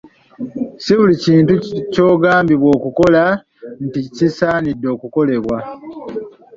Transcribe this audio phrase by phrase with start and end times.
[0.83, 1.53] Si buli kintu
[1.91, 3.23] ky'ogambibwa okukola
[3.85, 5.57] nti kisaanidde okukolebwa.